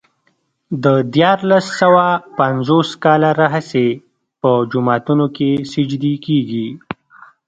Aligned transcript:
د 0.83 0.85
دیارلس 1.13 1.65
سوه 1.81 2.05
پنځوس 2.39 2.89
کاله 3.03 3.29
راهيسې 3.41 3.87
په 4.41 4.51
جوماتونو 4.71 5.25
کې 5.35 5.49
سجدې 5.73 6.13
کېږي. 6.25 6.67